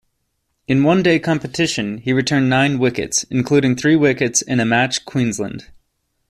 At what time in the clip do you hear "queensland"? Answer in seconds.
5.05-5.69